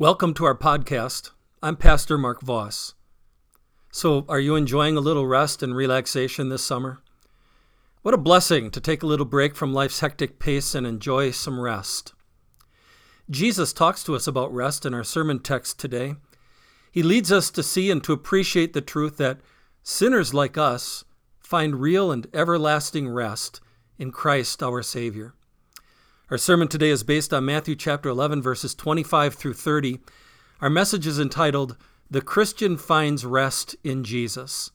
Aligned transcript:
Welcome 0.00 0.32
to 0.36 0.46
our 0.46 0.56
podcast. 0.56 1.28
I'm 1.62 1.76
Pastor 1.76 2.16
Mark 2.16 2.40
Voss. 2.40 2.94
So, 3.92 4.24
are 4.30 4.40
you 4.40 4.56
enjoying 4.56 4.96
a 4.96 5.00
little 5.00 5.26
rest 5.26 5.62
and 5.62 5.76
relaxation 5.76 6.48
this 6.48 6.64
summer? 6.64 7.02
What 8.00 8.14
a 8.14 8.16
blessing 8.16 8.70
to 8.70 8.80
take 8.80 9.02
a 9.02 9.06
little 9.06 9.26
break 9.26 9.54
from 9.54 9.74
life's 9.74 10.00
hectic 10.00 10.38
pace 10.38 10.74
and 10.74 10.86
enjoy 10.86 11.32
some 11.32 11.60
rest. 11.60 12.14
Jesus 13.28 13.74
talks 13.74 14.02
to 14.04 14.16
us 14.16 14.26
about 14.26 14.54
rest 14.54 14.86
in 14.86 14.94
our 14.94 15.04
sermon 15.04 15.38
text 15.38 15.78
today. 15.78 16.14
He 16.90 17.02
leads 17.02 17.30
us 17.30 17.50
to 17.50 17.62
see 17.62 17.90
and 17.90 18.02
to 18.04 18.14
appreciate 18.14 18.72
the 18.72 18.80
truth 18.80 19.18
that 19.18 19.40
sinners 19.82 20.32
like 20.32 20.56
us 20.56 21.04
find 21.38 21.78
real 21.78 22.10
and 22.10 22.26
everlasting 22.32 23.06
rest 23.06 23.60
in 23.98 24.12
Christ 24.12 24.62
our 24.62 24.82
Savior. 24.82 25.34
Our 26.30 26.38
sermon 26.38 26.68
today 26.68 26.90
is 26.90 27.02
based 27.02 27.34
on 27.34 27.44
Matthew 27.44 27.74
chapter 27.74 28.08
11, 28.08 28.40
verses 28.40 28.72
25 28.76 29.34
through 29.34 29.54
30. 29.54 29.98
Our 30.60 30.70
message 30.70 31.04
is 31.04 31.18
entitled, 31.18 31.76
The 32.08 32.20
Christian 32.20 32.76
Finds 32.76 33.26
Rest 33.26 33.74
in 33.82 34.04
Jesus. 34.04 34.70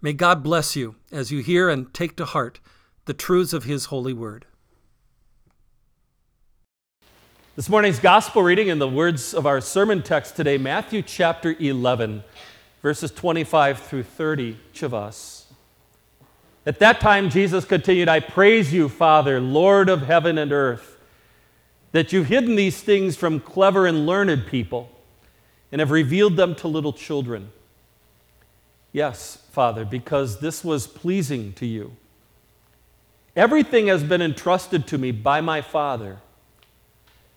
May 0.00 0.12
God 0.12 0.44
bless 0.44 0.76
you 0.76 0.94
as 1.10 1.32
you 1.32 1.42
hear 1.42 1.68
and 1.68 1.92
take 1.92 2.14
to 2.18 2.24
heart 2.24 2.60
the 3.06 3.14
truths 3.14 3.52
of 3.52 3.64
His 3.64 3.86
holy 3.86 4.12
word. 4.12 4.46
This 7.56 7.68
morning's 7.68 7.98
gospel 7.98 8.44
reading 8.44 8.68
in 8.68 8.78
the 8.78 8.86
words 8.86 9.34
of 9.34 9.46
our 9.46 9.60
sermon 9.60 10.04
text 10.04 10.36
today, 10.36 10.56
Matthew 10.56 11.02
chapter 11.02 11.56
11, 11.58 12.22
verses 12.80 13.10
25 13.10 13.80
through 13.80 14.04
30, 14.04 14.56
each 14.70 14.84
of 14.84 14.94
us. 14.94 15.43
At 16.66 16.78
that 16.78 17.00
time, 17.00 17.28
Jesus 17.28 17.64
continued, 17.64 18.08
I 18.08 18.20
praise 18.20 18.72
you, 18.72 18.88
Father, 18.88 19.38
Lord 19.40 19.88
of 19.90 20.02
heaven 20.02 20.38
and 20.38 20.50
earth, 20.50 20.98
that 21.92 22.12
you've 22.12 22.28
hidden 22.28 22.56
these 22.56 22.80
things 22.80 23.16
from 23.16 23.38
clever 23.38 23.86
and 23.86 24.06
learned 24.06 24.46
people 24.46 24.90
and 25.70 25.80
have 25.80 25.90
revealed 25.90 26.36
them 26.36 26.54
to 26.56 26.68
little 26.68 26.92
children. 26.92 27.50
Yes, 28.92 29.38
Father, 29.50 29.84
because 29.84 30.40
this 30.40 30.64
was 30.64 30.86
pleasing 30.86 31.52
to 31.54 31.66
you. 31.66 31.96
Everything 33.36 33.88
has 33.88 34.02
been 34.02 34.22
entrusted 34.22 34.86
to 34.86 34.98
me 34.98 35.10
by 35.10 35.40
my 35.40 35.60
Father. 35.60 36.18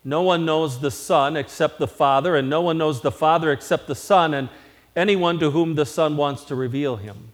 No 0.04 0.22
one 0.22 0.46
knows 0.46 0.80
the 0.80 0.92
Son 0.92 1.36
except 1.36 1.80
the 1.80 1.88
Father, 1.88 2.36
and 2.36 2.50
no 2.50 2.62
one 2.62 2.78
knows 2.78 3.02
the 3.02 3.12
Father 3.12 3.52
except 3.52 3.88
the 3.88 3.96
Son, 3.96 4.34
and 4.34 4.48
anyone 4.96 5.40
to 5.40 5.52
whom 5.52 5.76
the 5.76 5.86
Son 5.86 6.16
wants 6.16 6.46
to 6.46 6.56
reveal 6.56 6.96
him. 6.96 7.34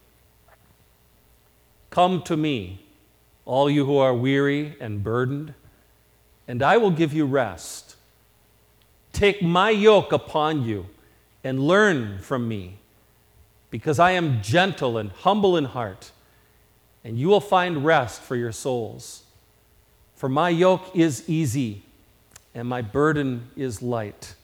Come 1.94 2.22
to 2.22 2.36
me, 2.36 2.80
all 3.44 3.70
you 3.70 3.86
who 3.86 3.98
are 3.98 4.12
weary 4.12 4.74
and 4.80 5.04
burdened, 5.04 5.54
and 6.48 6.60
I 6.60 6.76
will 6.76 6.90
give 6.90 7.14
you 7.14 7.24
rest. 7.24 7.94
Take 9.12 9.42
my 9.42 9.70
yoke 9.70 10.10
upon 10.10 10.64
you 10.64 10.86
and 11.44 11.60
learn 11.60 12.18
from 12.18 12.48
me, 12.48 12.78
because 13.70 14.00
I 14.00 14.10
am 14.10 14.42
gentle 14.42 14.98
and 14.98 15.12
humble 15.12 15.56
in 15.56 15.66
heart, 15.66 16.10
and 17.04 17.16
you 17.16 17.28
will 17.28 17.40
find 17.40 17.84
rest 17.84 18.22
for 18.22 18.34
your 18.34 18.50
souls. 18.50 19.22
For 20.16 20.28
my 20.28 20.48
yoke 20.48 20.96
is 20.96 21.22
easy 21.28 21.82
and 22.56 22.66
my 22.66 22.82
burden 22.82 23.50
is 23.56 23.82
light. 23.82 24.34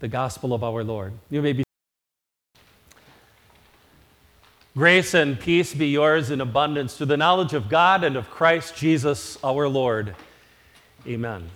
The 0.00 0.08
gospel 0.08 0.52
of 0.52 0.64
our 0.64 0.82
Lord. 0.82 1.12
You 1.30 1.40
may 1.40 1.52
be 1.52 1.62
Grace 4.74 5.12
and 5.12 5.38
peace 5.38 5.74
be 5.74 5.88
yours 5.88 6.30
in 6.30 6.40
abundance 6.40 6.96
through 6.96 7.06
the 7.06 7.16
knowledge 7.18 7.52
of 7.52 7.68
God 7.68 8.02
and 8.02 8.16
of 8.16 8.30
Christ 8.30 8.74
Jesus 8.74 9.36
our 9.44 9.68
Lord. 9.68 10.14
Amen. 11.06 11.50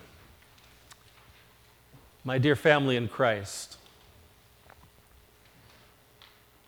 My 2.25 2.37
dear 2.37 2.55
family 2.55 2.94
in 2.94 3.09
Christ, 3.09 3.78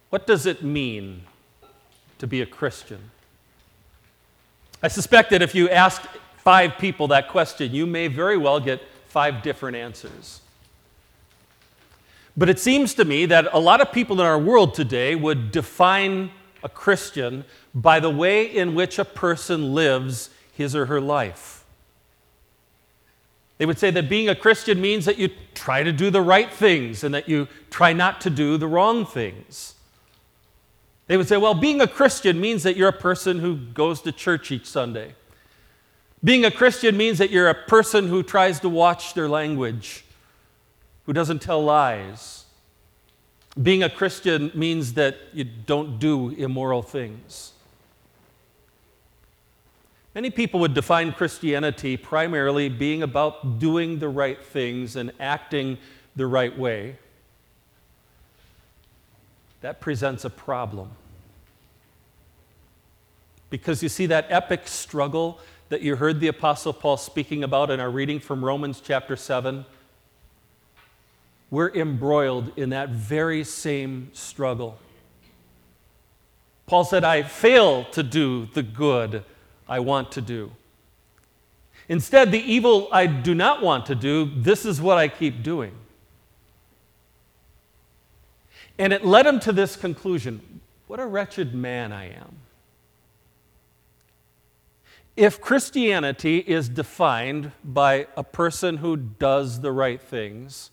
what 0.08 0.26
does 0.26 0.46
it 0.46 0.62
mean 0.62 1.24
to 2.16 2.26
be 2.26 2.40
a 2.40 2.46
Christian? 2.46 3.10
I 4.82 4.88
suspect 4.88 5.28
that 5.30 5.42
if 5.42 5.54
you 5.54 5.68
asked 5.68 6.06
five 6.38 6.78
people 6.78 7.08
that 7.08 7.28
question, 7.28 7.74
you 7.74 7.84
may 7.84 8.08
very 8.08 8.38
well 8.38 8.58
get 8.58 8.80
five 9.08 9.42
different 9.42 9.76
answers. 9.76 10.40
But 12.38 12.48
it 12.48 12.58
seems 12.58 12.94
to 12.94 13.04
me 13.04 13.26
that 13.26 13.48
a 13.52 13.58
lot 13.58 13.82
of 13.82 13.92
people 13.92 14.18
in 14.20 14.26
our 14.26 14.38
world 14.38 14.72
today 14.72 15.14
would 15.14 15.50
define 15.50 16.30
a 16.62 16.68
Christian 16.68 17.44
by 17.74 18.00
the 18.00 18.10
way 18.10 18.44
in 18.44 18.74
which 18.74 18.98
a 18.98 19.04
person 19.04 19.74
lives 19.74 20.30
his 20.52 20.74
or 20.74 20.86
her 20.86 21.00
life. 21.00 21.64
They 23.58 23.66
would 23.66 23.78
say 23.78 23.90
that 23.90 24.08
being 24.08 24.28
a 24.28 24.36
Christian 24.36 24.80
means 24.80 25.04
that 25.04 25.18
you 25.18 25.30
try 25.54 25.82
to 25.82 25.92
do 25.92 26.10
the 26.10 26.22
right 26.22 26.52
things 26.52 27.02
and 27.02 27.12
that 27.14 27.28
you 27.28 27.48
try 27.70 27.92
not 27.92 28.20
to 28.22 28.30
do 28.30 28.56
the 28.56 28.68
wrong 28.68 29.04
things. 29.04 29.74
They 31.08 31.16
would 31.16 31.26
say, 31.26 31.38
well, 31.38 31.54
being 31.54 31.80
a 31.80 31.88
Christian 31.88 32.40
means 32.40 32.62
that 32.62 32.76
you're 32.76 32.88
a 32.88 32.92
person 32.92 33.40
who 33.40 33.56
goes 33.56 34.02
to 34.02 34.12
church 34.12 34.52
each 34.52 34.66
Sunday. 34.66 35.14
Being 36.22 36.44
a 36.44 36.50
Christian 36.50 36.96
means 36.96 37.18
that 37.18 37.30
you're 37.30 37.48
a 37.48 37.54
person 37.54 38.08
who 38.08 38.22
tries 38.22 38.60
to 38.60 38.68
watch 38.68 39.14
their 39.14 39.28
language, 39.28 40.04
who 41.06 41.12
doesn't 41.12 41.40
tell 41.40 41.62
lies, 41.62 42.44
being 43.60 43.82
a 43.82 43.90
Christian 43.90 44.52
means 44.54 44.94
that 44.94 45.16
you 45.32 45.44
don't 45.44 45.98
do 45.98 46.30
immoral 46.30 46.82
things. 46.82 47.52
Many 50.14 50.30
people 50.30 50.60
would 50.60 50.74
define 50.74 51.12
Christianity 51.12 51.96
primarily 51.96 52.68
being 52.68 53.02
about 53.02 53.58
doing 53.58 53.98
the 53.98 54.08
right 54.08 54.42
things 54.42 54.96
and 54.96 55.12
acting 55.20 55.78
the 56.16 56.26
right 56.26 56.56
way. 56.56 56.96
That 59.60 59.80
presents 59.80 60.24
a 60.24 60.30
problem. 60.30 60.90
Because 63.50 63.82
you 63.82 63.88
see, 63.88 64.06
that 64.06 64.26
epic 64.28 64.68
struggle 64.68 65.40
that 65.68 65.82
you 65.82 65.96
heard 65.96 66.20
the 66.20 66.28
Apostle 66.28 66.72
Paul 66.72 66.96
speaking 66.96 67.42
about 67.42 67.70
in 67.70 67.80
our 67.80 67.90
reading 67.90 68.20
from 68.20 68.44
Romans 68.44 68.80
chapter 68.80 69.16
7 69.16 69.64
we're 71.50 71.70
embroiled 71.70 72.52
in 72.56 72.70
that 72.70 72.90
very 72.90 73.44
same 73.44 74.10
struggle. 74.12 74.78
Paul 76.66 76.84
said, 76.84 77.04
I 77.04 77.22
fail 77.22 77.84
to 77.86 78.02
do 78.02 78.46
the 78.46 78.62
good 78.62 79.24
I 79.68 79.80
want 79.80 80.12
to 80.12 80.20
do. 80.20 80.52
Instead, 81.88 82.30
the 82.30 82.40
evil 82.40 82.88
I 82.92 83.06
do 83.06 83.34
not 83.34 83.62
want 83.62 83.86
to 83.86 83.94
do, 83.94 84.30
this 84.36 84.66
is 84.66 84.80
what 84.80 84.98
I 84.98 85.08
keep 85.08 85.42
doing. 85.42 85.72
And 88.78 88.92
it 88.92 89.04
led 89.04 89.26
him 89.26 89.40
to 89.40 89.52
this 89.52 89.74
conclusion 89.76 90.60
what 90.86 91.00
a 91.00 91.06
wretched 91.06 91.54
man 91.54 91.92
I 91.92 92.10
am. 92.10 92.36
If 95.16 95.40
Christianity 95.40 96.38
is 96.38 96.68
defined 96.68 97.52
by 97.62 98.06
a 98.16 98.24
person 98.24 98.78
who 98.78 98.96
does 98.96 99.60
the 99.60 99.72
right 99.72 100.00
things, 100.00 100.70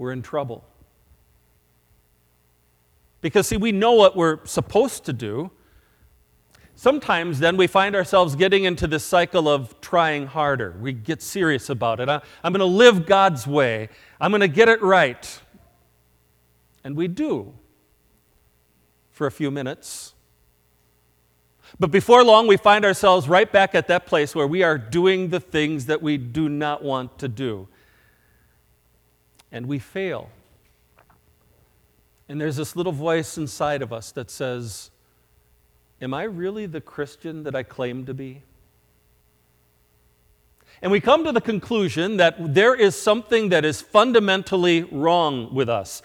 we're 0.00 0.12
in 0.12 0.22
trouble. 0.22 0.64
Because, 3.20 3.46
see, 3.46 3.58
we 3.58 3.70
know 3.70 3.92
what 3.92 4.16
we're 4.16 4.44
supposed 4.46 5.04
to 5.04 5.12
do. 5.12 5.50
Sometimes 6.74 7.38
then 7.38 7.58
we 7.58 7.66
find 7.66 7.94
ourselves 7.94 8.34
getting 8.34 8.64
into 8.64 8.86
this 8.86 9.04
cycle 9.04 9.46
of 9.46 9.78
trying 9.82 10.26
harder. 10.26 10.74
We 10.80 10.94
get 10.94 11.20
serious 11.20 11.68
about 11.68 12.00
it. 12.00 12.08
I, 12.08 12.22
am 12.42 12.54
going 12.54 12.60
to 12.60 12.64
live 12.64 13.04
God's 13.04 13.46
way, 13.46 13.90
I'm 14.18 14.30
going 14.30 14.40
to 14.40 14.48
get 14.48 14.70
it 14.70 14.80
right. 14.80 15.40
And 16.82 16.96
we 16.96 17.06
do 17.06 17.52
for 19.10 19.26
a 19.26 19.30
few 19.30 19.50
minutes. 19.50 20.14
But 21.78 21.90
before 21.90 22.24
long, 22.24 22.46
we 22.46 22.56
find 22.56 22.86
ourselves 22.86 23.28
right 23.28 23.52
back 23.52 23.74
at 23.74 23.86
that 23.88 24.06
place 24.06 24.34
where 24.34 24.46
we 24.46 24.62
are 24.62 24.78
doing 24.78 25.28
the 25.28 25.40
things 25.40 25.84
that 25.86 26.00
we 26.00 26.16
do 26.16 26.48
not 26.48 26.82
want 26.82 27.18
to 27.18 27.28
do 27.28 27.68
and 29.52 29.66
we 29.66 29.78
fail. 29.78 30.30
And 32.28 32.40
there's 32.40 32.56
this 32.56 32.76
little 32.76 32.92
voice 32.92 33.36
inside 33.36 33.82
of 33.82 33.92
us 33.92 34.12
that 34.12 34.30
says, 34.30 34.90
Am 36.00 36.14
I 36.14 36.22
really 36.22 36.66
the 36.66 36.80
Christian 36.80 37.42
that 37.42 37.54
I 37.54 37.62
claim 37.62 38.06
to 38.06 38.14
be? 38.14 38.42
And 40.82 40.90
we 40.90 41.00
come 41.00 41.24
to 41.24 41.32
the 41.32 41.40
conclusion 41.40 42.16
that 42.16 42.54
there 42.54 42.74
is 42.74 42.96
something 42.96 43.50
that 43.50 43.64
is 43.64 43.82
fundamentally 43.82 44.84
wrong 44.84 45.54
with 45.54 45.68
us. 45.68 46.00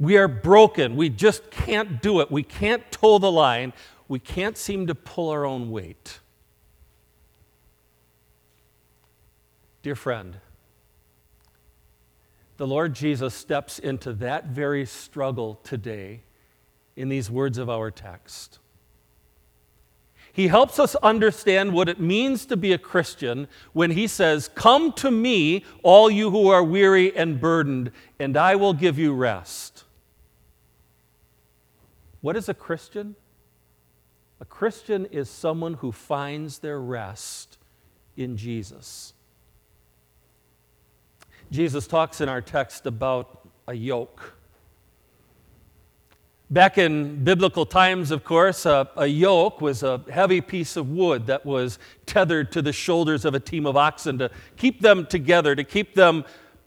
We 0.00 0.16
are 0.16 0.26
broken. 0.26 0.96
We 0.96 1.10
just 1.10 1.50
can't 1.50 2.02
do 2.02 2.20
it. 2.20 2.30
We 2.30 2.42
can't 2.42 2.90
toe 2.90 3.18
the 3.18 3.30
line. 3.30 3.72
We 4.08 4.18
can't 4.18 4.56
seem 4.56 4.88
to 4.88 4.94
pull 4.94 5.28
our 5.28 5.44
own 5.44 5.70
weight. 5.70 6.18
Dear 9.82 9.94
friend, 9.94 10.36
the 12.60 12.66
Lord 12.66 12.92
Jesus 12.92 13.32
steps 13.32 13.78
into 13.78 14.12
that 14.12 14.48
very 14.48 14.84
struggle 14.84 15.58
today 15.64 16.20
in 16.94 17.08
these 17.08 17.30
words 17.30 17.56
of 17.56 17.70
our 17.70 17.90
text. 17.90 18.58
He 20.30 20.48
helps 20.48 20.78
us 20.78 20.94
understand 20.96 21.72
what 21.72 21.88
it 21.88 21.98
means 21.98 22.44
to 22.44 22.58
be 22.58 22.74
a 22.74 22.78
Christian 22.78 23.48
when 23.72 23.92
he 23.92 24.06
says, 24.06 24.50
Come 24.54 24.92
to 24.92 25.10
me, 25.10 25.64
all 25.82 26.10
you 26.10 26.28
who 26.28 26.48
are 26.48 26.62
weary 26.62 27.16
and 27.16 27.40
burdened, 27.40 27.92
and 28.18 28.36
I 28.36 28.56
will 28.56 28.74
give 28.74 28.98
you 28.98 29.14
rest. 29.14 29.84
What 32.20 32.36
is 32.36 32.50
a 32.50 32.54
Christian? 32.54 33.16
A 34.38 34.44
Christian 34.44 35.06
is 35.06 35.30
someone 35.30 35.72
who 35.72 35.92
finds 35.92 36.58
their 36.58 36.78
rest 36.78 37.56
in 38.18 38.36
Jesus. 38.36 39.14
Jesus 41.50 41.86
talks 41.86 42.20
in 42.20 42.28
our 42.28 42.40
text 42.40 42.86
about 42.86 43.48
a 43.66 43.74
yoke. 43.74 44.34
Back 46.48 46.78
in 46.78 47.22
biblical 47.22 47.64
times, 47.64 48.10
of 48.10 48.24
course, 48.24 48.66
a, 48.66 48.88
a, 48.96 49.06
yoke 49.06 49.60
was 49.60 49.82
a 49.84 50.02
heavy 50.10 50.40
piece 50.40 50.76
of 50.76 50.90
wood 50.90 51.26
that 51.26 51.46
was 51.46 51.78
tethered 52.06 52.50
to 52.52 52.62
the 52.62 52.72
shoulders 52.72 53.24
of 53.24 53.34
a 53.34 53.40
team 53.40 53.66
of 53.66 53.76
oxen 53.76 54.18
to 54.18 54.30
keep 54.56 54.80
them 54.80 55.06
together, 55.06 55.54
to 55.54 55.62
keep 55.62 55.94
them 55.94 56.24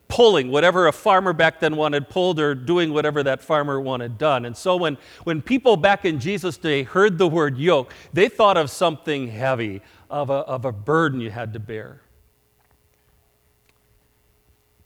pulling 0.07 0.51
whatever 0.51 0.88
a 0.88 0.91
farmer 0.91 1.33
back 1.33 1.59
then 1.59 1.75
wanted 1.75 2.07
pulled 2.07 2.39
or 2.39 2.53
doing 2.53 2.94
whatever 2.94 3.24
that 3.24 3.41
farmer 3.41 3.81
wanted 3.81 4.18
done. 4.18 4.45
And 4.45 4.56
so 4.56 4.75
when, 4.75 4.97
when 5.24 5.41
people 5.41 5.75
back 5.75 6.06
in 6.06 6.19
Jesus' 6.19 6.56
day 6.56 6.83
heard 6.83 7.18
the 7.18 7.27
word 7.27 7.57
yoke, 7.57 7.91
they 8.13 8.29
thought 8.29 8.56
of 8.56 8.69
something 8.69 9.27
heavy, 9.27 9.81
of 10.09 10.29
a, 10.29 10.33
of 10.33 10.65
a 10.65 10.71
burden 10.71 11.19
you 11.19 11.31
had 11.31 11.51
to 11.53 11.59
bear. 11.59 12.02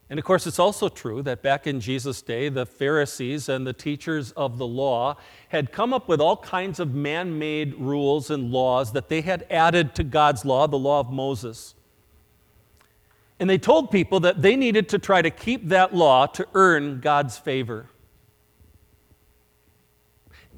And 0.09 0.17
of 0.17 0.23
course, 0.23 0.47
it's 0.47 0.59
also 0.59 0.87
true 0.87 1.21
that 1.23 1.41
back 1.41 1.67
in 1.67 1.81
Jesus' 1.81 2.21
day, 2.21 2.47
the 2.47 2.65
Pharisees 2.65 3.49
and 3.49 3.67
the 3.67 3.73
teachers 3.73 4.31
of 4.31 4.57
the 4.57 4.67
law 4.67 5.17
had 5.49 5.73
come 5.73 5.93
up 5.93 6.07
with 6.07 6.21
all 6.21 6.37
kinds 6.37 6.79
of 6.79 6.93
man 6.93 7.37
made 7.37 7.75
rules 7.75 8.29
and 8.29 8.49
laws 8.49 8.93
that 8.93 9.09
they 9.09 9.21
had 9.21 9.45
added 9.49 9.95
to 9.95 10.05
God's 10.05 10.45
law, 10.45 10.65
the 10.65 10.77
law 10.77 11.01
of 11.01 11.11
Moses. 11.11 11.75
And 13.39 13.49
they 13.49 13.57
told 13.57 13.91
people 13.91 14.21
that 14.21 14.41
they 14.41 14.55
needed 14.55 14.87
to 14.89 14.99
try 14.99 15.21
to 15.21 15.29
keep 15.29 15.67
that 15.67 15.93
law 15.93 16.25
to 16.27 16.47
earn 16.53 17.01
God's 17.01 17.37
favor. 17.37 17.87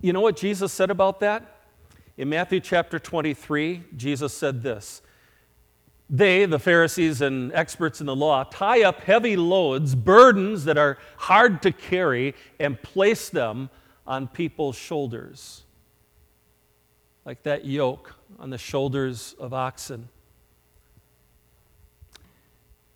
You 0.01 0.13
know 0.13 0.21
what 0.21 0.37
Jesus 0.37 0.71
said 0.71 0.91
about 0.91 1.19
that? 1.21 1.57
In 2.17 2.29
Matthew 2.29 2.59
chapter 2.59 2.99
23, 2.99 3.83
Jesus 3.97 4.33
said 4.33 4.61
this 4.61 5.01
they, 6.09 6.45
the 6.45 6.59
Pharisees 6.59 7.21
and 7.21 7.53
experts 7.53 7.99
in 7.99 8.07
the 8.07 8.15
law, 8.15 8.43
tie 8.43 8.83
up 8.83 9.01
heavy 9.01 9.35
loads, 9.35 9.93
burdens 9.93 10.65
that 10.65 10.77
are 10.77 10.97
hard 11.17 11.61
to 11.61 11.71
carry, 11.71 12.33
and 12.59 12.81
place 12.81 13.29
them 13.29 13.69
on 14.07 14.27
people's 14.27 14.75
shoulders, 14.75 15.63
like 17.25 17.43
that 17.43 17.65
yoke 17.65 18.15
on 18.39 18.49
the 18.49 18.57
shoulders 18.57 19.35
of 19.39 19.53
oxen. 19.53 20.09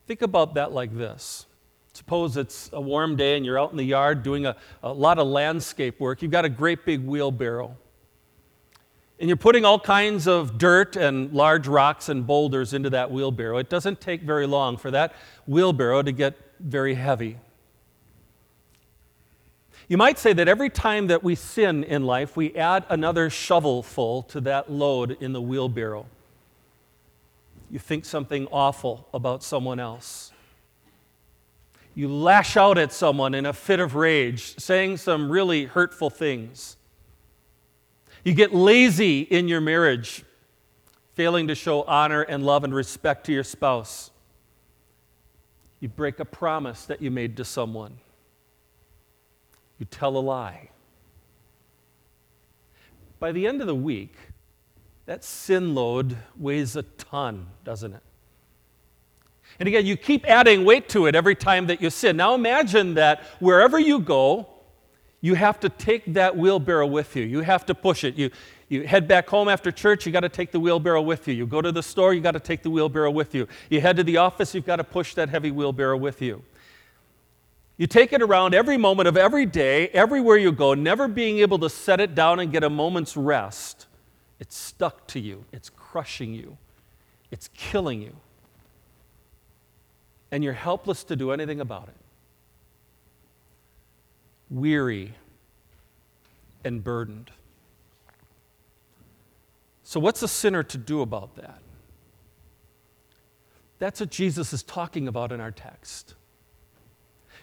Think 0.07 0.23
about 0.23 0.55
that 0.55 0.71
like 0.71 0.95
this. 0.97 1.45
Suppose 1.93 2.35
it's 2.35 2.71
a 2.73 2.81
warm 2.81 3.15
day 3.15 3.37
and 3.37 3.45
you're 3.45 3.59
out 3.59 3.69
in 3.69 3.77
the 3.77 3.83
yard 3.83 4.23
doing 4.23 4.47
a, 4.47 4.55
a 4.81 4.91
lot 4.91 5.19
of 5.19 5.27
landscape 5.27 5.99
work. 5.99 6.23
You've 6.23 6.31
got 6.31 6.45
a 6.45 6.49
great 6.49 6.83
big 6.85 7.05
wheelbarrow 7.05 7.77
and 9.23 9.29
you're 9.29 9.37
putting 9.37 9.63
all 9.63 9.79
kinds 9.79 10.27
of 10.27 10.57
dirt 10.57 10.97
and 10.97 11.31
large 11.31 11.65
rocks 11.65 12.09
and 12.09 12.27
boulders 12.27 12.73
into 12.73 12.89
that 12.89 13.09
wheelbarrow, 13.09 13.57
it 13.57 13.69
doesn't 13.69 14.01
take 14.01 14.21
very 14.21 14.45
long 14.45 14.75
for 14.75 14.91
that 14.91 15.15
wheelbarrow 15.47 16.01
to 16.01 16.11
get 16.11 16.37
very 16.59 16.95
heavy. 16.95 17.37
You 19.87 19.95
might 19.95 20.19
say 20.19 20.33
that 20.33 20.49
every 20.49 20.69
time 20.69 21.07
that 21.07 21.23
we 21.23 21.35
sin 21.35 21.85
in 21.85 22.03
life, 22.05 22.35
we 22.35 22.53
add 22.53 22.85
another 22.89 23.29
shovelful 23.29 24.23
to 24.23 24.41
that 24.41 24.69
load 24.69 25.15
in 25.21 25.31
the 25.31 25.41
wheelbarrow. 25.41 26.05
You 27.71 27.79
think 27.79 28.03
something 28.03 28.49
awful 28.51 29.07
about 29.13 29.41
someone 29.41 29.79
else. 29.79 30.33
You 31.95 32.09
lash 32.09 32.57
out 32.57 32.77
at 32.77 32.91
someone 32.91 33.33
in 33.33 33.45
a 33.45 33.53
fit 33.53 33.79
of 33.79 33.95
rage, 33.95 34.59
saying 34.59 34.97
some 34.97 35.31
really 35.31 35.63
hurtful 35.63 36.09
things. 36.09 36.75
You 38.23 38.33
get 38.33 38.53
lazy 38.53 39.21
in 39.21 39.47
your 39.47 39.61
marriage, 39.61 40.23
failing 41.13 41.47
to 41.47 41.55
show 41.55 41.83
honor 41.83 42.21
and 42.21 42.45
love 42.45 42.63
and 42.63 42.73
respect 42.73 43.25
to 43.25 43.33
your 43.33 43.43
spouse. 43.43 44.11
You 45.79 45.89
break 45.89 46.19
a 46.19 46.25
promise 46.25 46.85
that 46.85 47.01
you 47.01 47.11
made 47.11 47.35
to 47.37 47.45
someone. 47.45 47.97
You 49.77 49.85
tell 49.85 50.15
a 50.15 50.19
lie. 50.19 50.69
By 53.19 53.33
the 53.33 53.45
end 53.45 53.59
of 53.59 53.67
the 53.67 53.75
week, 53.75 54.15
that 55.05 55.23
sin 55.23 55.75
load 55.75 56.17
weighs 56.37 56.77
a 56.77 56.83
ton, 56.83 57.47
doesn't 57.65 57.93
it? 57.93 58.03
And 59.59 59.67
again, 59.67 59.85
you 59.85 59.97
keep 59.97 60.25
adding 60.25 60.63
weight 60.63 60.87
to 60.89 61.05
it 61.07 61.15
every 61.15 61.35
time 61.35 61.67
that 61.67 61.81
you 61.81 61.89
sin. 61.89 62.17
Now 62.17 62.33
imagine 62.33 62.93
that 62.93 63.23
wherever 63.39 63.77
you 63.77 63.99
go, 63.99 64.47
you 65.23 65.35
have 65.35 65.57
to 65.61 65.69
take 65.69 66.15
that 66.15 66.35
wheelbarrow 66.35 66.85
with 66.85 67.15
you. 67.15 67.23
You 67.23 67.39
have 67.39 67.65
to 67.67 67.73
push 67.73 68.03
it. 68.03 68.15
You, 68.15 68.29
you 68.67 68.85
head 68.85 69.07
back 69.07 69.29
home 69.29 69.47
after 69.47 69.71
church, 69.71 70.05
you 70.05 70.11
got 70.11 70.19
to 70.19 70.29
take 70.29 70.51
the 70.51 70.59
wheelbarrow 70.59 71.01
with 71.01 71.29
you. 71.29 71.33
You 71.33 71.47
go 71.47 71.61
to 71.61 71.71
the 71.71 71.81
store, 71.81 72.13
you 72.13 72.19
got 72.19 72.31
to 72.31 72.41
take 72.41 72.61
the 72.61 72.69
wheelbarrow 72.69 73.09
with 73.09 73.33
you. 73.33 73.47
You 73.69 73.79
head 73.79 73.95
to 73.95 74.03
the 74.03 74.17
office, 74.17 74.53
you've 74.53 74.65
got 74.65 74.75
to 74.75 74.83
push 74.83 75.13
that 75.13 75.29
heavy 75.29 75.49
wheelbarrow 75.49 75.95
with 75.95 76.21
you. 76.21 76.43
You 77.77 77.87
take 77.87 78.11
it 78.11 78.21
around 78.21 78.53
every 78.53 78.75
moment 78.75 79.07
of 79.07 79.15
every 79.15 79.45
day, 79.45 79.87
everywhere 79.87 80.35
you 80.35 80.51
go, 80.51 80.73
never 80.73 81.07
being 81.07 81.39
able 81.39 81.57
to 81.59 81.69
set 81.69 82.01
it 82.01 82.15
down 82.15 82.41
and 82.41 82.51
get 82.51 82.65
a 82.65 82.69
moment's 82.69 83.15
rest. 83.15 83.87
It's 84.41 84.57
stuck 84.57 85.07
to 85.07 85.21
you, 85.21 85.45
it's 85.53 85.69
crushing 85.69 86.33
you, 86.33 86.57
it's 87.31 87.49
killing 87.53 88.01
you. 88.01 88.17
And 90.31 90.43
you're 90.43 90.51
helpless 90.51 91.05
to 91.05 91.15
do 91.15 91.31
anything 91.31 91.61
about 91.61 91.87
it 91.87 92.02
weary, 94.53 95.15
and 96.63 96.83
burdened. 96.83 97.31
So, 99.83 99.99
what's 99.99 100.21
a 100.23 100.27
sinner 100.27 100.63
to 100.63 100.77
do 100.77 101.01
about 101.01 101.35
that? 101.35 101.59
That's 103.79 103.99
what 103.99 104.11
Jesus 104.11 104.53
is 104.53 104.63
talking 104.63 105.07
about 105.07 105.31
in 105.31 105.41
our 105.41 105.51
text. 105.51 106.15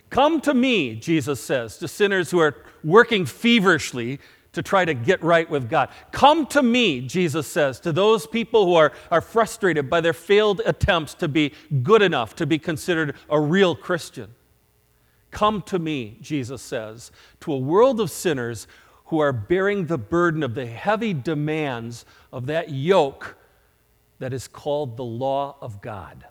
Come 0.09 0.41
to 0.43 0.55
me, 0.55 0.95
Jesus 0.95 1.41
says, 1.41 1.79
to 1.79 1.89
sinners 1.89 2.31
who 2.31 2.41
are 2.41 2.57
working 2.83 3.27
feverishly 3.27 4.19
to 4.53 4.63
try 4.63 4.85
to 4.85 4.95
get 4.95 5.23
right 5.23 5.49
with 5.49 5.69
God. 5.69 5.91
Come 6.11 6.47
to 6.47 6.63
me, 6.63 7.01
Jesus 7.03 7.47
says, 7.47 7.79
to 7.81 7.93
those 7.93 8.27
people 8.27 8.65
who 8.65 8.75
are, 8.75 8.93
are 9.11 9.21
frustrated 9.21 9.89
by 9.89 10.01
their 10.01 10.13
failed 10.13 10.61
attempts 10.67 11.15
to 11.15 11.29
be 11.29 11.53
good 11.83 12.03
enough 12.03 12.35
to 12.37 12.47
be 12.47 12.59
considered 12.59 13.15
a 13.29 13.41
real 13.41 13.77
Christian. 13.77 14.35
Come 15.31 15.63
to 15.63 15.79
me, 15.79 16.19
Jesus 16.21 16.61
says, 16.63 17.13
to 17.41 17.53
a 17.53 17.59
world 17.59 18.01
of 18.01 18.11
sinners 18.11 18.67
who 19.07 19.19
are 19.19 19.33
bearing 19.33 19.87
the 19.87 19.99
burden 19.99 20.43
of 20.43 20.55
the 20.55 20.67
heavy 20.67 21.13
demands 21.13 22.05
of 22.33 22.47
that 22.47 22.71
yoke 22.71 23.37
that 24.19 24.33
is 24.33 24.47
called 24.47 24.97
the 24.97 25.05
law 25.05 25.57
of 25.61 25.81
God. 25.81 26.25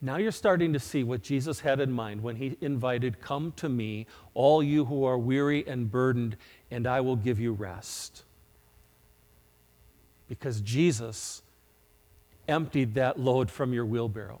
Now 0.00 0.16
you're 0.16 0.30
starting 0.30 0.72
to 0.74 0.78
see 0.78 1.02
what 1.02 1.22
Jesus 1.22 1.60
had 1.60 1.80
in 1.80 1.90
mind 1.90 2.22
when 2.22 2.36
he 2.36 2.56
invited, 2.60 3.20
Come 3.20 3.52
to 3.56 3.68
me, 3.68 4.06
all 4.34 4.62
you 4.62 4.84
who 4.84 5.04
are 5.04 5.18
weary 5.18 5.66
and 5.66 5.90
burdened, 5.90 6.36
and 6.70 6.86
I 6.86 7.00
will 7.00 7.16
give 7.16 7.40
you 7.40 7.52
rest. 7.52 8.24
Because 10.28 10.60
Jesus 10.60 11.42
emptied 12.46 12.94
that 12.94 13.18
load 13.18 13.50
from 13.50 13.72
your 13.72 13.86
wheelbarrow. 13.86 14.40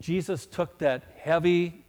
Jesus 0.00 0.46
took 0.46 0.78
that 0.78 1.04
heavy 1.18 1.84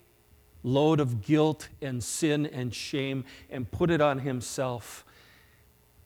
load 0.63 0.99
of 0.99 1.21
guilt 1.21 1.69
and 1.81 2.03
sin 2.03 2.45
and 2.45 2.73
shame 2.73 3.23
and 3.49 3.69
put 3.71 3.89
it 3.89 4.01
on 4.01 4.19
himself. 4.19 5.05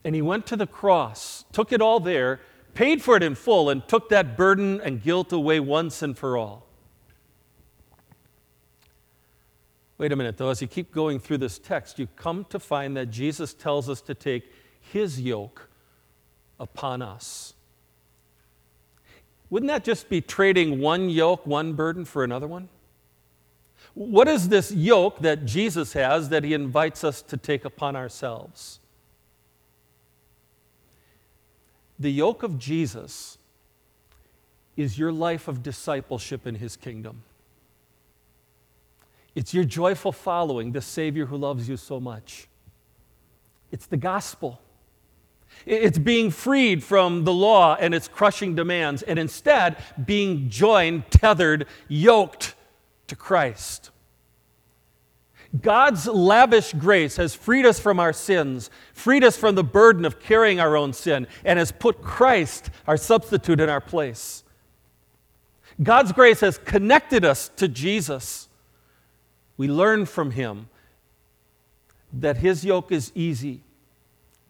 And 0.03 0.13
he 0.13 0.21
went 0.21 0.45
to 0.47 0.55
the 0.55 0.67
cross, 0.67 1.45
took 1.51 1.71
it 1.71 1.81
all 1.81 1.99
there, 1.99 2.39
paid 2.73 3.01
for 3.01 3.15
it 3.15 3.23
in 3.23 3.35
full, 3.35 3.69
and 3.69 3.87
took 3.87 4.09
that 4.09 4.35
burden 4.35 4.81
and 4.81 5.01
guilt 5.01 5.31
away 5.31 5.59
once 5.59 6.01
and 6.01 6.17
for 6.17 6.37
all. 6.37 6.67
Wait 9.97 10.11
a 10.11 10.15
minute, 10.15 10.37
though, 10.37 10.49
as 10.49 10.61
you 10.61 10.67
keep 10.67 10.91
going 10.91 11.19
through 11.19 11.37
this 11.37 11.57
text, 11.59 11.99
you 11.99 12.07
come 12.15 12.45
to 12.49 12.59
find 12.59 12.97
that 12.97 13.09
Jesus 13.09 13.53
tells 13.53 13.89
us 13.89 14.01
to 14.01 14.13
take 14.13 14.51
his 14.81 15.21
yoke 15.21 15.69
upon 16.59 17.01
us. 17.01 17.53
Wouldn't 19.53 19.67
that 19.67 19.83
just 19.83 20.09
be 20.09 20.19
trading 20.19 20.79
one 20.79 21.11
yoke, 21.11 21.45
one 21.45 21.73
burden 21.73 22.05
for 22.05 22.23
another 22.23 22.47
one? 22.47 22.69
What 23.93 24.27
is 24.27 24.49
this 24.49 24.71
yoke 24.71 25.19
that 25.19 25.45
Jesus 25.45 25.93
has 25.93 26.29
that 26.29 26.43
he 26.43 26.55
invites 26.55 27.03
us 27.03 27.21
to 27.21 27.37
take 27.37 27.63
upon 27.63 27.95
ourselves? 27.95 28.79
The 31.99 32.11
yoke 32.11 32.41
of 32.41 32.57
Jesus 32.57 33.37
is 34.75 34.97
your 34.97 35.11
life 35.11 35.47
of 35.47 35.61
discipleship 35.61 36.47
in 36.47 36.55
his 36.55 36.75
kingdom. 36.75 37.21
It's 39.35 39.53
your 39.53 39.65
joyful 39.65 40.13
following 40.13 40.71
the 40.71 40.81
Savior 40.81 41.27
who 41.27 41.37
loves 41.37 41.69
you 41.69 41.77
so 41.77 41.99
much. 41.99 42.47
It's 43.71 43.85
the 43.85 43.97
gospel. 43.97 44.59
It's 45.65 45.97
being 45.97 46.29
freed 46.31 46.83
from 46.83 47.23
the 47.23 47.33
law 47.33 47.75
and 47.79 47.93
its 47.93 48.07
crushing 48.07 48.55
demands, 48.55 49.01
and 49.01 49.17
instead 49.17 49.77
being 50.05 50.49
joined, 50.49 51.09
tethered, 51.09 51.67
yoked 51.87 52.55
to 53.07 53.15
Christ. 53.15 53.91
God's 55.61 56.07
lavish 56.07 56.73
grace 56.73 57.17
has 57.17 57.35
freed 57.35 57.65
us 57.65 57.79
from 57.79 57.99
our 57.99 58.11
sins, 58.11 58.71
freed 58.93 59.23
us 59.23 59.37
from 59.37 59.55
the 59.55 59.63
burden 59.63 60.03
of 60.03 60.19
carrying 60.19 60.59
our 60.59 60.75
own 60.75 60.93
sin, 60.93 61.27
and 61.45 61.59
has 61.59 61.71
put 61.71 62.01
Christ, 62.01 62.71
our 62.87 62.97
substitute, 62.97 63.59
in 63.59 63.69
our 63.69 63.81
place. 63.81 64.43
God's 65.81 66.11
grace 66.11 66.39
has 66.39 66.57
connected 66.57 67.23
us 67.23 67.49
to 67.57 67.67
Jesus. 67.67 68.49
We 69.55 69.67
learn 69.67 70.05
from 70.07 70.31
him 70.31 70.69
that 72.11 72.37
his 72.37 72.65
yoke 72.65 72.91
is 72.91 73.11
easy, 73.13 73.61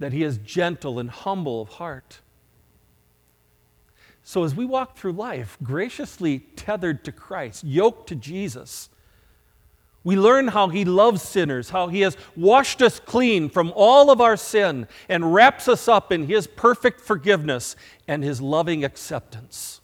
that 0.03 0.11
he 0.11 0.21
is 0.21 0.37
gentle 0.39 0.99
and 0.99 1.09
humble 1.09 1.61
of 1.61 1.69
heart. 1.69 2.19
So, 4.21 4.43
as 4.43 4.53
we 4.53 4.65
walk 4.65 4.97
through 4.97 5.13
life, 5.13 5.57
graciously 5.63 6.39
tethered 6.57 7.05
to 7.05 7.13
Christ, 7.13 7.63
yoked 7.63 8.09
to 8.09 8.15
Jesus, 8.15 8.89
we 10.03 10.17
learn 10.17 10.49
how 10.49 10.67
he 10.67 10.83
loves 10.83 11.21
sinners, 11.21 11.69
how 11.69 11.87
he 11.87 12.01
has 12.01 12.17
washed 12.35 12.81
us 12.81 12.99
clean 12.99 13.47
from 13.47 13.71
all 13.77 14.11
of 14.11 14.19
our 14.19 14.35
sin 14.35 14.89
and 15.07 15.33
wraps 15.33 15.69
us 15.69 15.87
up 15.87 16.11
in 16.11 16.27
his 16.27 16.47
perfect 16.47 16.99
forgiveness 16.99 17.77
and 18.05 18.25
his 18.25 18.41
loving 18.41 18.83
acceptance. 18.83 19.79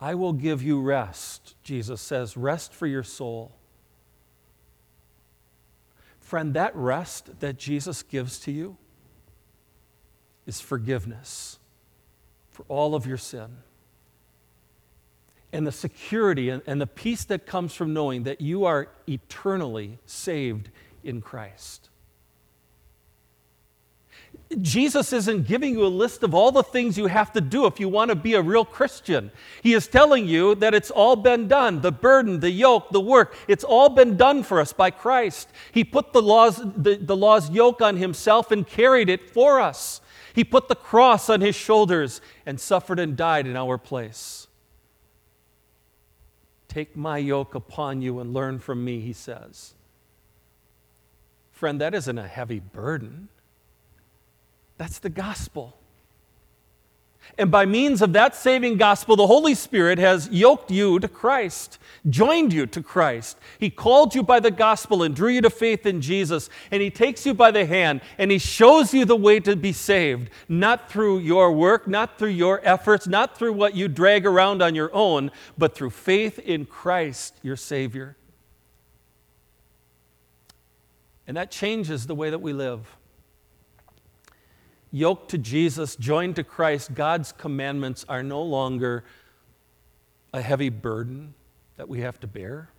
I 0.00 0.16
will 0.16 0.32
give 0.32 0.64
you 0.64 0.80
rest, 0.80 1.54
Jesus 1.62 2.00
says, 2.00 2.36
rest 2.36 2.72
for 2.72 2.88
your 2.88 3.04
soul. 3.04 3.57
Friend, 6.28 6.52
that 6.52 6.76
rest 6.76 7.40
that 7.40 7.56
Jesus 7.56 8.02
gives 8.02 8.38
to 8.40 8.52
you 8.52 8.76
is 10.44 10.60
forgiveness 10.60 11.58
for 12.50 12.66
all 12.68 12.94
of 12.94 13.06
your 13.06 13.16
sin 13.16 13.48
and 15.54 15.66
the 15.66 15.72
security 15.72 16.50
and, 16.50 16.60
and 16.66 16.82
the 16.82 16.86
peace 16.86 17.24
that 17.24 17.46
comes 17.46 17.72
from 17.72 17.94
knowing 17.94 18.24
that 18.24 18.42
you 18.42 18.66
are 18.66 18.88
eternally 19.08 20.00
saved 20.04 20.68
in 21.02 21.22
Christ. 21.22 21.87
Jesus 24.62 25.12
isn't 25.12 25.46
giving 25.46 25.74
you 25.74 25.84
a 25.84 25.88
list 25.88 26.22
of 26.22 26.34
all 26.34 26.50
the 26.50 26.62
things 26.62 26.96
you 26.96 27.06
have 27.06 27.32
to 27.32 27.40
do 27.40 27.66
if 27.66 27.78
you 27.78 27.88
want 27.88 28.10
to 28.10 28.14
be 28.14 28.32
a 28.32 28.40
real 28.40 28.64
Christian. 28.64 29.30
He 29.62 29.74
is 29.74 29.86
telling 29.86 30.26
you 30.26 30.54
that 30.56 30.74
it's 30.74 30.90
all 30.90 31.16
been 31.16 31.48
done. 31.48 31.82
The 31.82 31.92
burden, 31.92 32.40
the 32.40 32.50
yoke, 32.50 32.88
the 32.90 33.00
work, 33.00 33.36
it's 33.46 33.64
all 33.64 33.90
been 33.90 34.16
done 34.16 34.42
for 34.42 34.58
us 34.58 34.72
by 34.72 34.90
Christ. 34.90 35.50
He 35.72 35.84
put 35.84 36.14
the 36.14 36.22
law's, 36.22 36.56
the, 36.56 36.96
the 36.96 37.16
law's 37.16 37.50
yoke 37.50 37.82
on 37.82 37.98
himself 37.98 38.50
and 38.50 38.66
carried 38.66 39.10
it 39.10 39.28
for 39.28 39.60
us. 39.60 40.00
He 40.32 40.44
put 40.44 40.68
the 40.68 40.74
cross 40.74 41.28
on 41.28 41.42
his 41.42 41.54
shoulders 41.54 42.22
and 42.46 42.58
suffered 42.58 42.98
and 42.98 43.16
died 43.16 43.46
in 43.46 43.56
our 43.56 43.76
place. 43.76 44.46
Take 46.68 46.96
my 46.96 47.18
yoke 47.18 47.54
upon 47.54 48.02
you 48.02 48.18
and 48.20 48.32
learn 48.32 48.60
from 48.60 48.84
me, 48.84 49.00
he 49.00 49.12
says. 49.12 49.74
Friend, 51.50 51.80
that 51.80 51.94
isn't 51.94 52.18
a 52.18 52.28
heavy 52.28 52.60
burden. 52.60 53.28
That's 54.78 55.00
the 55.00 55.10
gospel. 55.10 55.74
And 57.36 57.50
by 57.50 57.66
means 57.66 58.00
of 58.00 58.14
that 58.14 58.34
saving 58.34 58.78
gospel, 58.78 59.14
the 59.14 59.26
Holy 59.26 59.54
Spirit 59.54 59.98
has 59.98 60.28
yoked 60.30 60.70
you 60.70 60.98
to 60.98 61.08
Christ, 61.08 61.78
joined 62.08 62.52
you 62.52 62.66
to 62.66 62.82
Christ. 62.82 63.36
He 63.58 63.70
called 63.70 64.14
you 64.14 64.22
by 64.22 64.40
the 64.40 64.50
gospel 64.50 65.02
and 65.02 65.14
drew 65.14 65.28
you 65.28 65.40
to 65.42 65.50
faith 65.50 65.84
in 65.84 66.00
Jesus. 66.00 66.48
And 66.70 66.80
He 66.80 66.90
takes 66.90 67.26
you 67.26 67.34
by 67.34 67.50
the 67.50 67.66
hand 67.66 68.00
and 68.16 68.30
He 68.30 68.38
shows 68.38 68.94
you 68.94 69.04
the 69.04 69.16
way 69.16 69.40
to 69.40 69.56
be 69.56 69.72
saved, 69.72 70.30
not 70.48 70.90
through 70.90 71.18
your 71.18 71.52
work, 71.52 71.86
not 71.86 72.18
through 72.18 72.30
your 72.30 72.60
efforts, 72.64 73.06
not 73.06 73.36
through 73.36 73.52
what 73.52 73.74
you 73.74 73.88
drag 73.88 74.24
around 74.24 74.62
on 74.62 74.74
your 74.74 74.92
own, 74.94 75.30
but 75.58 75.74
through 75.74 75.90
faith 75.90 76.38
in 76.38 76.64
Christ, 76.64 77.34
your 77.42 77.56
Savior. 77.56 78.16
And 81.26 81.36
that 81.36 81.50
changes 81.50 82.06
the 82.06 82.14
way 82.14 82.30
that 82.30 82.40
we 82.40 82.54
live 82.54 82.97
yoked 84.90 85.30
to 85.30 85.38
Jesus, 85.38 85.96
joined 85.96 86.36
to 86.36 86.44
Christ, 86.44 86.94
God's 86.94 87.32
commandments 87.32 88.04
are 88.08 88.22
no 88.22 88.42
longer 88.42 89.04
a 90.32 90.40
heavy 90.40 90.68
burden 90.68 91.34
that 91.76 91.88
we 91.88 92.00
have 92.00 92.20
to 92.20 92.26
bear. 92.26 92.70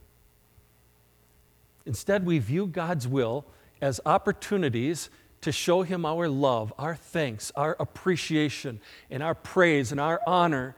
Instead, 1.85 2.25
we 2.25 2.39
view 2.39 2.67
God's 2.67 3.07
will 3.07 3.45
as 3.81 3.99
opportunities 4.05 5.09
to 5.41 5.51
show 5.51 5.83
Him 5.83 6.05
our 6.05 6.27
love, 6.27 6.73
our 6.77 6.95
thanks, 6.95 7.51
our 7.55 7.75
appreciation, 7.79 8.79
and 9.09 9.23
our 9.23 9.35
praise 9.35 9.91
and 9.91 9.99
our 9.99 10.19
honor 10.27 10.75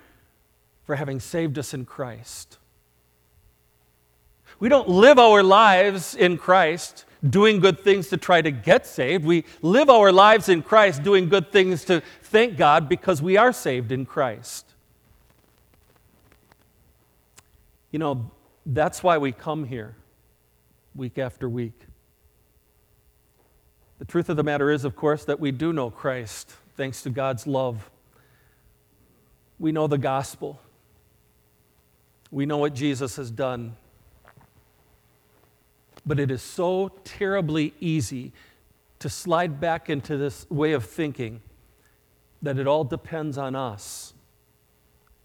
for 0.84 0.96
having 0.96 1.20
saved 1.20 1.58
us 1.58 1.74
in 1.74 1.86
Christ. 1.86 2.58
We 4.62 4.70
don't 4.70 4.88
live 4.88 5.18
our 5.18 5.41
lives 5.41 6.13
in 6.13 6.38
Christ 6.38 7.06
doing 7.27 7.60
good 7.60 7.80
things 7.80 8.10
to 8.10 8.18
try 8.18 8.44
to 8.44 8.51
get 8.51 8.86
saved. 8.86 9.25
We 9.25 9.44
live 9.63 9.89
our 9.89 10.12
lives 10.12 10.50
in 10.50 10.62
Christ 10.62 11.01
doing 11.01 11.30
good 11.30 11.51
things 11.51 11.84
to 11.86 12.03
thank 12.22 12.58
God 12.58 12.88
because 12.88 13.24
we 13.24 13.38
are 13.38 13.51
saved 13.51 13.91
in 13.91 14.06
Christ. 14.06 14.68
You 17.89 17.98
know, 17.98 18.30
that's 18.63 19.01
why 19.01 19.18
we 19.18 19.32
come 19.32 19.65
here 19.65 19.96
week 20.94 21.18
after 21.18 21.50
week. 21.50 21.88
The 23.98 24.06
truth 24.06 24.30
of 24.30 24.38
the 24.38 24.44
matter 24.44 24.70
is, 24.70 24.86
of 24.86 24.96
course, 24.96 25.25
that 25.25 25.39
we 25.39 25.51
do 25.51 25.74
know 25.74 25.89
Christ 25.89 26.53
thanks 26.77 27.01
to 27.01 27.10
God's 27.10 27.48
love. 27.48 27.89
We 29.58 29.72
know 29.72 29.88
the 29.88 29.98
gospel. 29.98 30.62
We 32.30 32.46
know 32.46 32.60
what 32.60 32.75
Jesus 32.75 33.15
has 33.15 33.32
done. 33.32 33.75
But 36.05 36.20
it 36.20 36.31
is 36.31 36.41
so 36.41 36.91
terribly 37.03 37.74
easy 37.79 38.34
to 39.00 39.10
slide 39.10 39.60
back 39.60 39.89
into 39.89 40.17
this 40.17 40.50
way 40.50 40.74
of 40.74 40.86
thinking 40.86 41.41
that 42.41 42.58
it 42.58 42.67
all 42.67 42.84
depends 42.84 43.38
on 43.38 43.55
us 43.55 44.13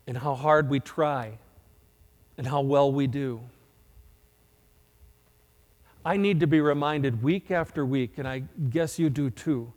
and 0.07 0.19
how 0.19 0.35
hard 0.35 0.69
we 0.69 0.81
try 0.81 1.39
and 2.39 2.47
how 2.47 2.61
well 2.61 2.93
we 2.93 3.07
do. 3.07 3.41
I 6.05 6.17
need 6.17 6.41
to 6.41 6.47
be 6.47 6.61
reminded 6.61 7.23
week 7.23 7.51
after 7.51 7.85
week, 7.85 8.13
and 8.17 8.29
I 8.29 8.45
guess 8.71 8.99
you 8.99 9.11
do 9.11 9.29
too. 9.29 9.73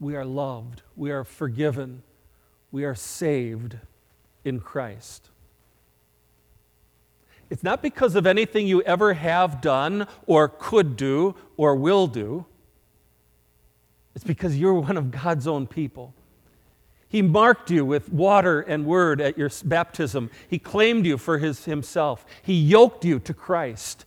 We 0.00 0.16
are 0.16 0.24
loved, 0.24 0.82
we 0.96 1.10
are 1.10 1.24
forgiven, 1.24 2.02
we 2.70 2.84
are 2.84 2.94
saved 2.94 3.76
in 4.44 4.60
Christ. 4.60 5.28
It's 7.52 7.62
not 7.62 7.82
because 7.82 8.14
of 8.16 8.26
anything 8.26 8.66
you 8.66 8.80
ever 8.84 9.12
have 9.12 9.60
done 9.60 10.06
or 10.26 10.48
could 10.48 10.96
do 10.96 11.34
or 11.58 11.76
will 11.76 12.06
do. 12.06 12.46
It's 14.14 14.24
because 14.24 14.58
you're 14.58 14.72
one 14.72 14.96
of 14.96 15.10
God's 15.10 15.46
own 15.46 15.66
people. 15.66 16.14
He 17.10 17.20
marked 17.20 17.70
you 17.70 17.84
with 17.84 18.10
water 18.10 18.62
and 18.62 18.86
word 18.86 19.20
at 19.20 19.36
your 19.36 19.50
baptism. 19.66 20.30
He 20.48 20.58
claimed 20.58 21.04
you 21.04 21.18
for 21.18 21.36
his, 21.36 21.66
himself. 21.66 22.24
He 22.42 22.54
yoked 22.54 23.04
you 23.04 23.18
to 23.18 23.34
Christ. 23.34 24.06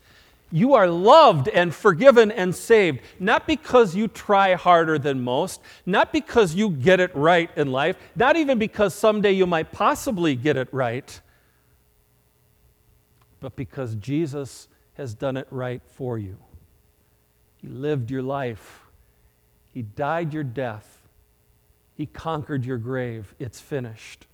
You 0.52 0.74
are 0.74 0.88
loved 0.88 1.48
and 1.48 1.72
forgiven 1.72 2.32
and 2.32 2.56
saved, 2.56 3.02
not 3.20 3.46
because 3.46 3.96
you 3.96 4.08
try 4.08 4.56
harder 4.56 4.98
than 4.98 5.24
most, 5.24 5.62
not 5.86 6.12
because 6.12 6.56
you 6.56 6.72
get 6.72 7.00
it 7.00 7.16
right 7.16 7.52
in 7.56 7.72
life, 7.72 7.96
not 8.16 8.38
even 8.38 8.58
because 8.58 8.96
someday 8.96 9.34
you 9.34 9.46
might 9.46 9.72
possibly 9.72 10.36
get 10.36 10.58
it 10.58 10.68
right, 10.72 11.22
but 13.46 13.56
because 13.56 13.94
Jesus 13.94 14.68
has 14.96 15.14
done 15.14 15.38
it 15.38 15.46
right 15.52 15.84
for 15.86 16.18
you. 16.18 16.36
He 17.58 17.68
lived 17.68 18.10
your 18.10 18.24
life, 18.24 18.88
He 19.72 19.84
died 19.84 20.34
your 20.34 20.44
death, 20.44 21.08
He 21.94 22.08
conquered 22.08 22.66
your 22.66 22.80
grave. 22.80 23.36
It's 23.38 23.62
finished. 23.62 24.26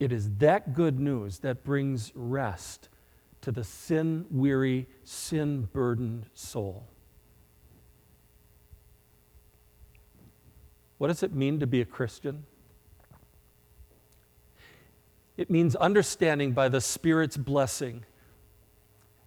It 0.00 0.10
is 0.10 0.28
that 0.38 0.74
good 0.74 0.98
news 0.98 1.38
that 1.38 1.62
brings 1.62 2.10
rest 2.16 2.88
to 3.42 3.52
the 3.52 3.62
sin 3.62 4.26
weary, 4.28 4.88
sin 5.04 5.68
burdened 5.72 6.26
soul. 6.34 6.88
What 10.98 11.06
does 11.06 11.22
it 11.22 11.32
mean 11.32 11.60
to 11.60 11.66
be 11.68 11.80
a 11.80 11.84
Christian? 11.84 12.44
It 15.36 15.50
means 15.50 15.74
understanding 15.76 16.52
by 16.52 16.68
the 16.68 16.80
Spirit's 16.80 17.36
blessing 17.36 18.04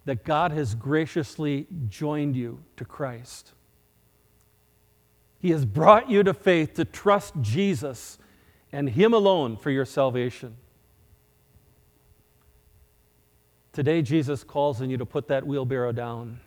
that 0.04 0.24
God 0.24 0.52
has 0.52 0.74
graciously 0.74 1.66
joined 1.88 2.36
you 2.36 2.62
to 2.76 2.84
Christ. 2.84 3.52
He 5.38 5.50
has 5.50 5.64
brought 5.64 6.08
you 6.08 6.22
to 6.22 6.32
faith 6.32 6.74
to 6.74 6.84
trust 6.84 7.34
Jesus 7.40 8.18
and 8.72 8.88
Him 8.88 9.12
alone 9.12 9.56
for 9.56 9.70
your 9.70 9.84
salvation. 9.84 10.56
Today, 13.72 14.00
Jesus 14.00 14.42
calls 14.42 14.80
on 14.80 14.88
you 14.88 14.96
to 14.96 15.04
put 15.04 15.28
that 15.28 15.46
wheelbarrow 15.46 15.92
down 15.92 16.40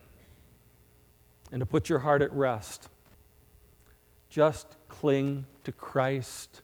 and 1.52 1.60
to 1.60 1.66
put 1.66 1.90
your 1.90 2.00
heart 2.00 2.22
at 2.22 2.34
rest. 2.34 2.90
Just 4.30 4.78
cling 4.88 5.46
to 5.64 5.72
Christ. 5.72 6.62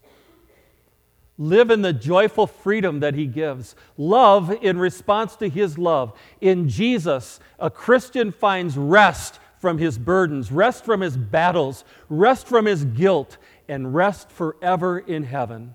Live 1.37 1.69
in 1.69 1.81
the 1.81 1.93
joyful 1.93 2.47
freedom 2.47 3.01
that 3.01 3.13
He 3.15 3.27
gives. 3.27 3.75
Love 3.97 4.51
in 4.61 4.79
response 4.79 5.35
to 5.37 5.49
His 5.49 5.77
love. 5.77 6.17
In 6.41 6.69
Jesus, 6.69 7.39
a 7.59 7.69
Christian 7.69 8.31
finds 8.31 8.77
rest 8.77 9.39
from 9.65 9.79
his 9.79 9.97
burdens, 9.97 10.51
rest 10.51 10.85
from 10.85 11.01
his 11.01 11.17
battles, 11.17 11.83
rest 12.07 12.47
from 12.47 12.67
his 12.67 12.85
guilt, 12.85 13.37
and 13.67 13.95
rest 13.95 14.29
forever 14.29 14.99
in 14.99 15.23
heaven. 15.23 15.73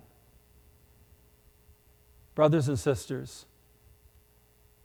Brothers 2.36 2.68
and 2.68 2.78
sisters, 2.78 3.46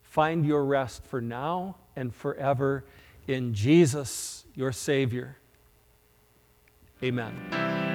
find 0.02 0.44
your 0.44 0.66
rest 0.66 1.04
for 1.06 1.22
now 1.22 1.76
and 1.96 2.16
forever 2.16 2.84
in 3.28 3.54
Jesus, 3.54 4.44
your 4.56 4.72
Savior. 4.72 5.38
Amen. 7.04 7.95